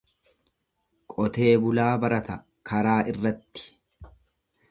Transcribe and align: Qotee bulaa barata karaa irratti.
Qotee 1.13 1.51
bulaa 1.65 1.91
barata 2.05 2.39
karaa 2.71 2.97
irratti. 3.13 3.67